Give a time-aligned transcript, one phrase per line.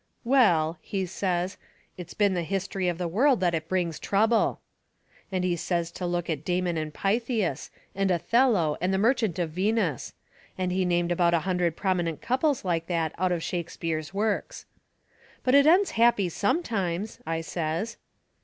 [0.23, 1.57] "Well," he says,
[1.95, 4.59] "It's been the history of the world that it brings trouble."
[5.31, 9.51] And he says to look at Damon and Pythias, and Othello and the Merchant of
[9.51, 10.15] Venus.
[10.57, 14.65] And he named about a hundred prominent couples like that out of Shakespeare's works.
[15.43, 17.97] "But it ends happy sometimes," I says.